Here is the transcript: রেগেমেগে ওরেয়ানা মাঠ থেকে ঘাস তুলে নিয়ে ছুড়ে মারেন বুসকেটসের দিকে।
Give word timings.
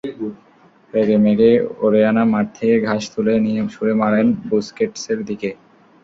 রেগেমেগে 0.93 1.51
ওরেয়ানা 1.79 2.23
মাঠ 2.31 2.45
থেকে 2.57 2.75
ঘাস 2.87 3.03
তুলে 3.13 3.33
নিয়ে 3.45 3.61
ছুড়ে 3.73 3.93
মারেন 4.01 4.27
বুসকেটসের 4.49 5.19
দিকে। 5.27 5.49